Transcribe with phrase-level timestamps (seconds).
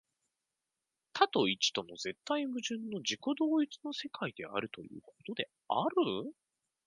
[1.13, 5.75] 多と一との絶対矛盾の自己同一の世界であるということであ
[6.25, 6.33] る。